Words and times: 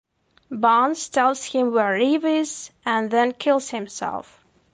Barnes 0.49 1.09
tells 1.09 1.45
him 1.45 1.71
where 1.73 1.95
Eve 1.95 2.25
is 2.25 2.71
and 2.83 3.11
then 3.11 3.33
kills 3.33 3.69
himself. 3.69 4.43